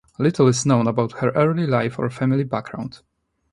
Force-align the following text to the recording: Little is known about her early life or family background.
Little 0.17 0.47
is 0.47 0.65
known 0.65 0.87
about 0.87 1.19
her 1.19 1.29
early 1.35 1.67
life 1.67 1.99
or 1.99 2.09
family 2.09 2.43
background. 2.43 3.01